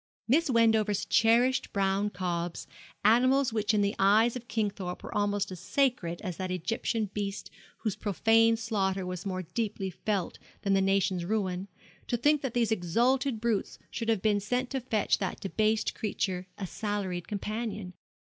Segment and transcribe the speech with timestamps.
[0.27, 2.65] Miss Wendover's cherished brown cobs,
[3.05, 7.51] animals which in the eyes of Kingthorpe were almost as sacred as that Egyptian beast
[7.81, 11.67] whose profane slaughter was more deeply felt than the nation's ruin
[12.07, 16.47] to think that these exalted brutes should have been sent to fetch that debased creature,
[16.57, 17.93] a salaried companion.